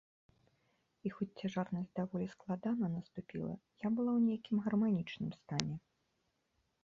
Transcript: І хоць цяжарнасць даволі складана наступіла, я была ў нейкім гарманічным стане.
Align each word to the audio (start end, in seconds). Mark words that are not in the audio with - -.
І 1.07 1.11
хоць 1.15 1.37
цяжарнасць 1.41 1.91
даволі 1.99 2.27
складана 2.35 2.85
наступіла, 2.95 3.53
я 3.85 3.89
была 3.99 4.11
ў 4.19 4.29
нейкім 4.29 4.55
гарманічным 4.69 5.31
стане. 5.43 5.75